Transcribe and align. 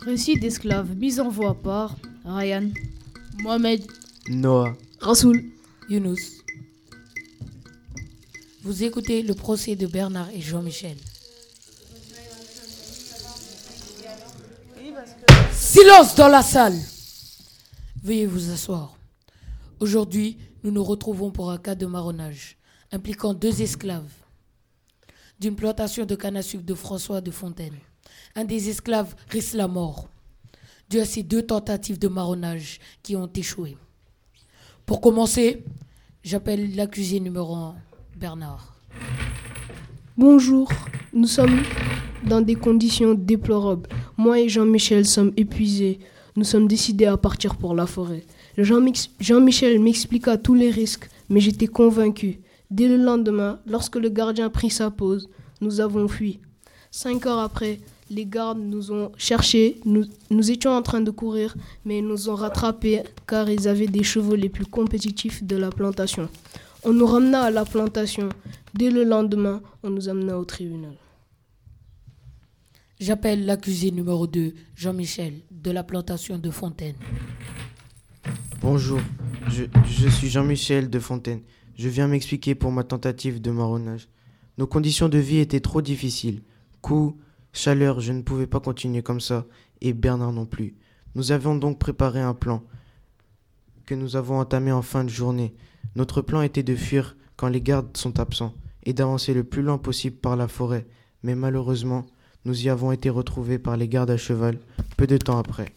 Récit 0.00 0.38
d'esclaves 0.38 0.96
mis 0.96 1.20
en 1.20 1.28
voie 1.28 1.54
par 1.54 1.96
Ryan, 2.24 2.70
Mohamed, 3.42 3.84
Noah, 4.28 4.74
Rasoul, 5.00 5.44
Younous. 5.88 6.42
Vous 8.62 8.84
écoutez 8.84 9.22
le 9.22 9.34
procès 9.34 9.76
de 9.76 9.86
Bernard 9.86 10.30
et 10.30 10.40
Jean-Michel. 10.40 10.96
Silence 15.52 16.14
dans 16.14 16.28
la 16.28 16.42
salle. 16.42 16.78
Veuillez 18.02 18.26
vous 18.26 18.50
asseoir. 18.50 18.96
Aujourd'hui, 19.80 20.38
nous 20.64 20.70
nous 20.70 20.84
retrouvons 20.84 21.30
pour 21.30 21.50
un 21.50 21.58
cas 21.58 21.74
de 21.74 21.86
marronnage 21.86 22.56
impliquant 22.92 23.34
deux 23.34 23.60
esclaves 23.60 24.10
d'une 25.38 25.54
plantation 25.54 26.04
de 26.04 26.14
canne 26.14 26.36
à 26.36 26.42
sucre 26.42 26.64
de 26.64 26.74
François 26.74 27.20
de 27.20 27.30
Fontaine. 27.30 27.76
Un 28.34 28.44
des 28.44 28.68
esclaves 28.68 29.14
risque 29.30 29.54
la 29.54 29.68
mort 29.68 30.08
dû 30.90 31.00
à 31.00 31.04
ces 31.04 31.22
deux 31.22 31.42
tentatives 31.42 31.98
de 31.98 32.08
marronnage 32.08 32.80
qui 33.02 33.14
ont 33.14 33.30
échoué. 33.34 33.76
Pour 34.86 35.00
commencer, 35.00 35.64
j'appelle 36.22 36.74
l'accusé 36.74 37.20
numéro 37.20 37.54
1, 37.54 37.74
Bernard. 38.16 38.74
Bonjour, 40.16 40.70
nous 41.12 41.26
sommes 41.26 41.62
dans 42.26 42.40
des 42.40 42.54
conditions 42.54 43.14
déplorables. 43.14 43.88
Moi 44.16 44.40
et 44.40 44.48
Jean-Michel 44.48 45.06
sommes 45.06 45.32
épuisés. 45.36 45.98
Nous 46.36 46.44
sommes 46.44 46.68
décidés 46.68 47.06
à 47.06 47.16
partir 47.16 47.56
pour 47.56 47.74
la 47.74 47.86
forêt. 47.86 48.24
Jean-Michel 48.56 49.80
m'expliqua 49.80 50.38
tous 50.38 50.54
les 50.54 50.70
risques, 50.70 51.08
mais 51.28 51.40
j'étais 51.40 51.66
convaincu. 51.66 52.40
Dès 52.70 52.88
le 52.88 52.96
lendemain, 52.96 53.60
lorsque 53.66 53.96
le 53.96 54.10
gardien 54.10 54.50
prit 54.50 54.70
sa 54.70 54.90
pause, 54.90 55.28
nous 55.60 55.80
avons 55.80 56.06
fui. 56.06 56.40
Cinq 56.90 57.26
heures 57.26 57.38
après, 57.38 57.80
les 58.10 58.26
gardes 58.26 58.60
nous 58.60 58.92
ont 58.92 59.12
cherchés. 59.16 59.80
Nous, 59.84 60.04
nous 60.30 60.50
étions 60.50 60.72
en 60.72 60.82
train 60.82 61.00
de 61.00 61.10
courir, 61.10 61.56
mais 61.84 61.98
ils 61.98 62.06
nous 62.06 62.28
ont 62.28 62.34
rattrapés 62.34 63.02
car 63.26 63.48
ils 63.48 63.68
avaient 63.68 63.86
des 63.86 64.02
chevaux 64.02 64.34
les 64.34 64.48
plus 64.48 64.66
compétitifs 64.66 65.42
de 65.42 65.56
la 65.56 65.70
plantation. 65.70 66.28
On 66.84 66.92
nous 66.92 67.06
ramena 67.06 67.42
à 67.42 67.50
la 67.50 67.64
plantation. 67.64 68.28
Dès 68.74 68.90
le 68.90 69.04
lendemain, 69.04 69.62
on 69.82 69.90
nous 69.90 70.08
amena 70.08 70.38
au 70.38 70.44
tribunal. 70.44 70.94
J'appelle 73.00 73.46
l'accusé 73.46 73.90
numéro 73.90 74.26
2, 74.26 74.54
Jean-Michel, 74.74 75.34
de 75.50 75.70
la 75.70 75.84
plantation 75.84 76.38
de 76.38 76.50
Fontaine. 76.50 76.96
bonjour. 78.60 79.00
Je, 79.48 79.64
je 79.86 80.08
suis 80.08 80.28
Jean-Michel 80.28 80.90
de 80.90 80.98
Fontaine. 80.98 81.40
Je 81.78 81.88
viens 81.88 82.08
m'expliquer 82.08 82.56
pour 82.56 82.72
ma 82.72 82.82
tentative 82.82 83.40
de 83.40 83.52
marronnage. 83.52 84.08
Nos 84.58 84.66
conditions 84.66 85.08
de 85.08 85.18
vie 85.18 85.38
étaient 85.38 85.60
trop 85.60 85.80
difficiles. 85.80 86.42
Coups, 86.82 87.16
chaleur, 87.52 88.00
je 88.00 88.12
ne 88.12 88.22
pouvais 88.22 88.48
pas 88.48 88.58
continuer 88.58 89.02
comme 89.02 89.20
ça, 89.20 89.46
et 89.80 89.92
Bernard 89.92 90.32
non 90.32 90.44
plus. 90.44 90.74
Nous 91.14 91.30
avions 91.30 91.54
donc 91.54 91.78
préparé 91.78 92.20
un 92.20 92.34
plan 92.34 92.64
que 93.86 93.94
nous 93.94 94.16
avons 94.16 94.40
entamé 94.40 94.72
en 94.72 94.82
fin 94.82 95.04
de 95.04 95.08
journée. 95.08 95.54
Notre 95.94 96.20
plan 96.20 96.42
était 96.42 96.64
de 96.64 96.74
fuir 96.74 97.16
quand 97.36 97.48
les 97.48 97.60
gardes 97.60 97.96
sont 97.96 98.18
absents 98.18 98.54
et 98.82 98.92
d'avancer 98.92 99.32
le 99.32 99.44
plus 99.44 99.62
loin 99.62 99.78
possible 99.78 100.16
par 100.16 100.34
la 100.34 100.48
forêt. 100.48 100.84
Mais 101.22 101.36
malheureusement, 101.36 102.06
nous 102.44 102.64
y 102.64 102.68
avons 102.68 102.90
été 102.90 103.08
retrouvés 103.08 103.60
par 103.60 103.76
les 103.76 103.86
gardes 103.86 104.10
à 104.10 104.16
cheval 104.16 104.58
peu 104.96 105.06
de 105.06 105.16
temps 105.16 105.38
après. 105.38 105.72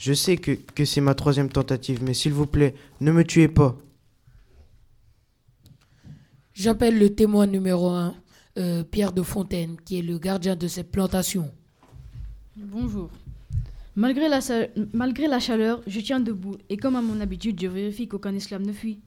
Je 0.00 0.12
sais 0.12 0.36
que 0.36 0.84
c'est 0.84 1.00
ma 1.00 1.14
troisième 1.14 1.48
tentative, 1.48 2.02
mais 2.02 2.14
s'il 2.14 2.32
vous 2.32 2.46
plaît, 2.46 2.74
ne 3.00 3.12
me 3.12 3.22
tuez 3.22 3.48
pas. 3.48 3.78
J'appelle 6.58 6.98
le 6.98 7.14
témoin 7.14 7.46
numéro 7.46 7.88
1, 7.90 8.14
Pierre 8.90 9.12
de 9.12 9.22
Fontaine, 9.22 9.76
qui 9.84 9.98
est 10.00 10.02
le 10.02 10.18
gardien 10.18 10.56
de 10.56 10.66
cette 10.66 10.90
plantation. 10.90 11.52
Bonjour. 12.56 13.10
Malgré 13.94 14.28
la, 14.28 14.40
sa- 14.40 14.66
malgré 14.92 15.28
la 15.28 15.38
chaleur, 15.38 15.80
je 15.86 16.00
tiens 16.00 16.18
debout 16.18 16.56
et 16.68 16.76
comme 16.76 16.96
à 16.96 17.02
mon 17.02 17.20
habitude, 17.20 17.60
je 17.60 17.68
vérifie 17.68 18.08
qu'aucun 18.08 18.34
esclave 18.34 18.62
ne 18.62 18.72
fuit. 18.72 18.98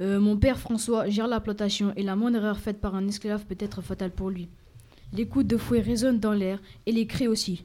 Euh, 0.00 0.18
mon 0.18 0.38
père 0.38 0.58
François 0.58 1.08
gère 1.10 1.28
la 1.28 1.40
plantation 1.40 1.92
et 1.96 2.02
la 2.02 2.16
moindre 2.16 2.38
erreur 2.38 2.58
faite 2.58 2.80
par 2.80 2.94
un 2.94 3.06
esclave 3.06 3.44
peut 3.44 3.56
être 3.60 3.82
fatale 3.82 4.10
pour 4.10 4.30
lui. 4.30 4.48
Les 5.12 5.26
coups 5.26 5.46
de 5.46 5.58
fouet 5.58 5.80
résonnent 5.80 6.18
dans 6.20 6.32
l'air 6.32 6.58
et 6.86 6.92
les 6.92 7.06
cris 7.06 7.28
aussi. 7.28 7.64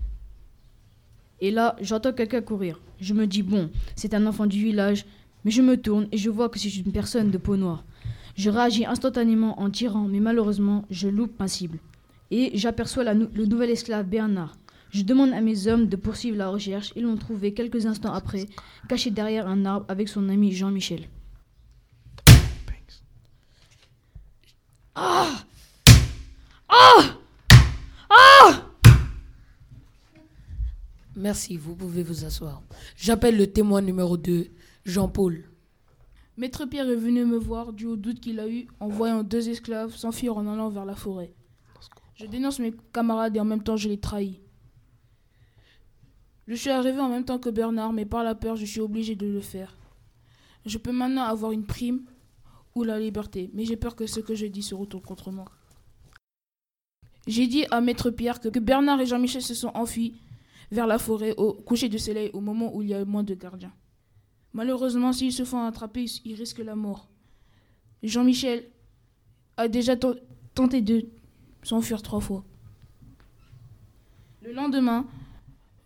Et 1.39 1.51
là, 1.51 1.77
j'entends 1.81 2.11
quelqu'un 2.11 2.41
courir. 2.41 2.81
Je 2.99 3.13
me 3.13 3.25
dis, 3.25 3.41
bon, 3.41 3.69
c'est 3.95 4.13
un 4.13 4.25
enfant 4.25 4.45
du 4.45 4.61
village, 4.61 5.05
mais 5.45 5.51
je 5.51 5.61
me 5.61 5.77
tourne 5.77 6.07
et 6.11 6.17
je 6.17 6.29
vois 6.29 6.49
que 6.49 6.59
c'est 6.59 6.75
une 6.75 6.91
personne 6.91 7.31
de 7.31 7.37
peau 7.37 7.55
noire. 7.55 7.85
Je 8.39 8.49
réagis 8.49 8.85
instantanément 8.85 9.59
en 9.59 9.69
tirant, 9.69 10.07
mais 10.07 10.21
malheureusement, 10.21 10.85
je 10.89 11.09
loupe 11.09 11.37
ma 11.41 11.49
cible. 11.49 11.77
Et 12.31 12.51
j'aperçois 12.53 13.03
le 13.13 13.45
nouvel 13.45 13.69
esclave 13.69 14.05
Bernard. 14.05 14.55
Je 14.91 15.01
demande 15.01 15.33
à 15.33 15.41
mes 15.41 15.67
hommes 15.67 15.87
de 15.89 15.97
poursuivre 15.97 16.37
la 16.37 16.47
recherche. 16.47 16.93
Ils 16.95 17.03
l'ont 17.03 17.17
trouvé 17.17 17.53
quelques 17.53 17.85
instants 17.85 18.13
après, 18.13 18.45
caché 18.87 19.11
derrière 19.11 19.45
un 19.45 19.65
arbre 19.65 19.85
avec 19.89 20.07
son 20.07 20.29
ami 20.29 20.53
Jean-Michel. 20.53 21.09
Ah 24.95 25.43
Ah 26.69 27.17
Ah 28.09 28.65
Merci, 31.17 31.57
vous 31.57 31.75
pouvez 31.75 32.03
vous 32.03 32.23
asseoir. 32.23 32.61
J'appelle 32.95 33.35
le 33.35 33.47
témoin 33.47 33.81
numéro 33.81 34.15
2, 34.15 34.47
Jean-Paul. 34.85 35.43
Maître 36.39 36.65
Pierre 36.65 36.87
est 36.87 36.95
venu 36.95 37.25
me 37.25 37.35
voir 37.35 37.73
dû 37.73 37.85
au 37.85 37.97
doute 37.97 38.21
qu'il 38.21 38.39
a 38.39 38.47
eu 38.47 38.65
en 38.79 38.87
voyant 38.87 39.23
deux 39.23 39.49
esclaves 39.49 39.93
s'enfuir 39.93 40.37
en 40.37 40.47
allant 40.47 40.69
vers 40.69 40.85
la 40.85 40.95
forêt. 40.95 41.33
Je 42.15 42.25
dénonce 42.25 42.59
mes 42.59 42.73
camarades 42.93 43.35
et 43.35 43.41
en 43.41 43.43
même 43.43 43.61
temps 43.61 43.75
je 43.75 43.89
les 43.89 43.99
trahis. 43.99 44.39
Je 46.47 46.55
suis 46.55 46.69
arrivé 46.69 46.97
en 47.01 47.09
même 47.09 47.25
temps 47.25 47.39
que 47.39 47.49
Bernard, 47.49 47.91
mais 47.91 48.05
par 48.05 48.23
la 48.23 48.35
peur, 48.35 48.55
je 48.55 48.63
suis 48.63 48.79
obligé 48.79 49.17
de 49.17 49.27
le 49.27 49.41
faire. 49.41 49.75
Je 50.65 50.77
peux 50.77 50.93
maintenant 50.93 51.23
avoir 51.23 51.51
une 51.51 51.65
prime 51.65 52.05
ou 52.73 52.85
la 52.85 52.97
liberté, 52.97 53.49
mais 53.53 53.65
j'ai 53.65 53.75
peur 53.75 53.97
que 53.97 54.07
ce 54.07 54.21
que 54.21 54.33
je 54.33 54.45
dis 54.45 54.63
se 54.63 54.75
retourne 54.75 55.03
contre 55.03 55.31
moi. 55.31 55.51
J'ai 57.27 57.47
dit 57.47 57.65
à 57.69 57.81
Maître 57.81 58.11
Pierre 58.11 58.39
que, 58.39 58.59
Bernard 58.59 59.01
et 59.01 59.05
Jean-Michel 59.05 59.41
se 59.41 59.53
sont 59.53 59.71
enfuis 59.73 60.15
vers 60.71 60.87
la 60.87 60.99
forêt 60.99 61.35
au 61.35 61.51
coucher 61.51 61.89
du 61.89 61.99
soleil 61.99 62.29
au 62.31 62.39
moment 62.39 62.73
où 62.73 62.81
il 62.81 62.87
y 62.87 62.93
a 62.93 63.03
moins 63.03 63.23
de 63.23 63.33
gardiens. 63.33 63.73
Malheureusement, 64.53 65.13
s'ils 65.13 65.33
se 65.33 65.43
font 65.45 65.63
attraper, 65.63 66.05
ils- 66.25 66.33
risquent 66.35 66.59
la 66.59 66.75
mort. 66.75 67.09
Jean-Michel 68.03 68.65
a 69.57 69.67
déjà 69.67 69.95
ten- 69.95 70.15
tenté 70.55 70.81
de 70.81 71.05
s'enfuir 71.63 72.01
trois 72.01 72.19
fois. 72.19 72.43
Le 74.41 74.53
lendemain, 74.53 75.05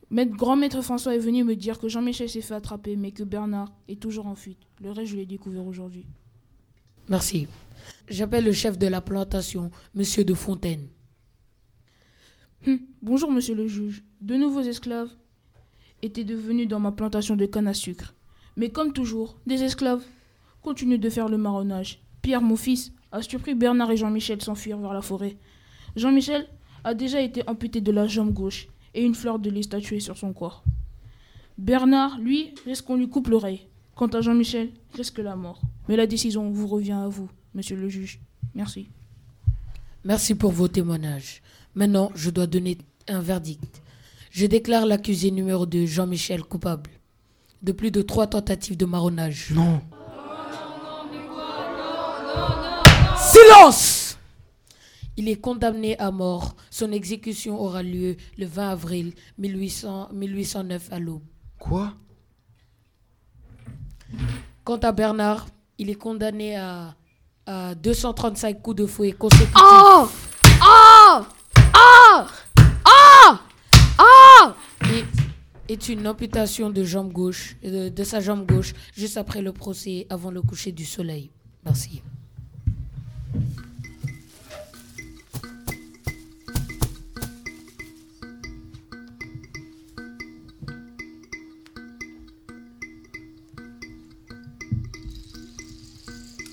maître, 0.10 0.36
grand 0.36 0.56
maître 0.56 0.82
François 0.82 1.16
est 1.16 1.20
venu 1.20 1.44
me 1.44 1.56
dire 1.56 1.80
que 1.80 1.90
Jean-Michel 1.90 2.30
s'est 2.30 2.42
fait 2.42 2.54
attraper, 2.54 2.96
mais 2.96 3.12
que 3.12 3.24
Bernard 3.24 3.74
est 3.88 4.00
toujours 4.02 4.28
en 4.28 4.36
fuite. 4.36 4.60
Le 4.82 4.92
reste, 4.92 5.12
je 5.12 5.18
l'ai 5.18 5.26
découvert 5.26 5.66
aujourd'hui. 5.66 6.06
Merci. 7.10 7.48
J'appelle 8.08 8.46
le 8.46 8.54
chef 8.54 8.78
de 8.78 8.88
la 8.88 9.02
plantation, 9.02 9.72
Monsieur 9.94 10.24
de 10.24 10.34
Fontaine. 10.34 10.88
Hum, 12.66 12.80
Bonjour, 13.02 13.30
monsieur 13.32 13.56
le 13.56 13.68
juge. 13.68 14.04
De 14.22 14.36
nouveaux 14.36 14.62
esclaves 14.62 15.10
étaient 16.02 16.24
devenus 16.24 16.68
dans 16.68 16.80
ma 16.80 16.94
plantation 16.94 17.36
de 17.36 17.46
canne 17.46 17.68
à 17.68 17.74
sucre. 17.74 18.14
Mais 18.56 18.70
comme 18.70 18.94
toujours, 18.94 19.36
des 19.48 19.64
esclaves 19.64 20.04
continuent 20.62 21.00
de 21.00 21.10
faire 21.10 21.28
le 21.30 21.38
marronnage. 21.38 22.00
Pierre, 22.22 22.42
mon 22.42 22.56
fils, 22.56 22.92
a 23.12 23.22
surpris 23.22 23.56
Bernard 23.56 23.92
et 23.92 23.98
Jean-Michel 23.98 24.42
s'enfuir 24.42 24.78
vers 24.78 24.94
la 24.94 25.02
forêt. 25.02 25.38
Jean-Michel 25.96 26.48
a 26.84 26.94
déjà 26.94 27.22
été 27.22 27.48
amputé 27.48 27.82
de 27.82 27.92
la 27.92 28.08
jambe 28.08 28.34
gauche 28.34 28.68
et 28.94 29.04
une 29.04 29.16
fleur 29.16 29.40
de 29.40 29.50
lys 29.50 29.70
tatouée 29.70 30.00
sur 30.00 30.18
son 30.18 30.34
corps. 30.34 30.64
Bernard, 31.58 32.20
lui, 32.20 32.54
risque 32.66 32.86
qu'on 32.86 32.96
lui 32.96 33.10
coupe 33.10 33.28
l'oreille. 33.28 33.68
Quant 33.96 34.08
à 34.08 34.22
Jean-Michel, 34.22 34.72
risque 34.96 35.20
la 35.20 35.36
mort. 35.36 35.62
Mais 35.88 35.96
la 35.96 36.08
décision 36.08 36.50
vous 36.50 36.68
revient 36.68 36.94
à 36.94 37.08
vous, 37.08 37.30
monsieur 37.54 37.76
le 37.76 37.90
juge. 37.90 38.20
Merci. 38.56 38.88
Merci 40.04 40.34
pour 40.34 40.52
vos 40.52 40.68
témoignages. 40.68 41.42
Maintenant, 41.76 42.12
je 42.16 42.30
dois 42.30 42.48
donner 42.48 42.78
un 43.08 43.20
verdict. 43.20 43.82
Je 44.32 44.48
déclare 44.48 44.86
l'accusé 44.88 45.30
numéro 45.30 45.66
2, 45.66 45.86
Jean-Michel, 45.86 46.44
coupable 46.44 46.90
de 47.64 47.72
plus 47.72 47.92
de 47.92 48.02
trois 48.02 48.28
tentatives 48.28 48.78
de 48.78 48.86
marronnage. 48.86 49.52
Non. 49.52 49.82
Silence 53.18 54.18
Il 55.18 55.30
est 55.30 55.40
condamné 55.40 55.98
à 55.98 56.12
mort. 56.12 56.56
Son 56.70 56.92
exécution 56.92 57.60
aura 57.60 57.82
lieu 57.84 58.18
le 58.38 58.46
20 58.46 58.70
avril 58.70 59.14
1800 59.38 60.10
1809 60.14 60.90
à 60.92 61.00
l'aube. 61.00 61.24
Quoi? 61.58 61.94
Quant 64.64 64.78
à 64.78 64.92
Bernard, 64.92 65.48
il 65.78 65.90
est 65.90 65.96
condamné 65.96 66.56
à, 66.56 66.96
à 67.46 67.76
235 67.76 68.62
coups 68.62 68.78
de 68.78 68.86
fouet 68.86 69.12
consécutifs. 69.14 69.54
Oh 69.56 70.08
Oh 70.62 71.22
Oh 71.22 71.22
Oh 71.76 72.22
est 75.74 75.90
une 75.90 76.08
amputation 76.08 76.70
de, 76.70 76.84
jambe 76.84 77.12
gauche, 77.12 77.58
euh, 77.66 77.90
de 77.90 78.04
sa 78.04 78.20
jambe 78.22 78.46
gauche 78.46 78.74
juste 78.96 79.18
après 79.18 79.42
le 79.42 79.52
procès, 79.52 80.08
avant 80.10 80.32
le 80.32 80.42
coucher 80.42 80.72
du 80.72 80.86
soleil. 80.86 81.30
Merci. 81.66 82.02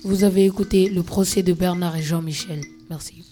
Vous 0.03 0.23
avez 0.23 0.45
écouté 0.45 0.89
le 0.89 1.03
procès 1.03 1.41
de 1.43 1.53
Bernard 1.53 1.95
et 1.95 2.01
Jean-Michel. 2.01 2.61
Merci. 2.89 3.23